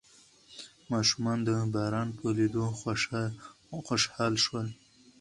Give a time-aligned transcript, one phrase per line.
[0.91, 2.65] ماشومان د باران په لیدو
[3.81, 4.67] خوشحال شول.